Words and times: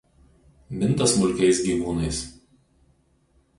Minta 0.79 1.09
smulkiais 1.11 1.61
gyvūnais. 1.67 2.25